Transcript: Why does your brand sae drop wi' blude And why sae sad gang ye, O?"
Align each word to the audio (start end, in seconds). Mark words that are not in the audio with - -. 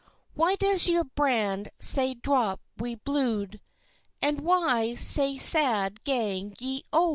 Why 0.33 0.55
does 0.55 0.87
your 0.87 1.03
brand 1.03 1.69
sae 1.79 2.15
drop 2.15 2.59
wi' 2.79 2.95
blude 2.95 3.61
And 4.19 4.41
why 4.41 4.95
sae 4.95 5.37
sad 5.37 6.03
gang 6.03 6.55
ye, 6.59 6.81
O?" 6.91 7.09